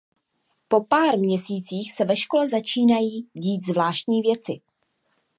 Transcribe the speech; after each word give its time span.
Po 0.67 0.83
pár 0.83 1.17
měsících 1.17 1.93
se 1.93 2.05
ve 2.05 2.15
škole 2.15 2.47
začínají 2.47 3.27
dít 3.33 3.65
zvláštní 3.65 4.21
věci. 4.21 4.61